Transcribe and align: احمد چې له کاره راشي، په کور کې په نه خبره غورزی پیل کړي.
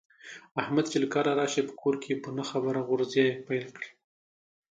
احمد 0.61 0.85
چې 0.91 0.97
له 1.03 1.07
کاره 1.13 1.31
راشي، 1.39 1.61
په 1.67 1.73
کور 1.81 1.95
کې 2.03 2.21
په 2.23 2.29
نه 2.37 2.43
خبره 2.49 2.79
غورزی 2.87 3.25
پیل 3.47 3.65
کړي. 3.75 3.89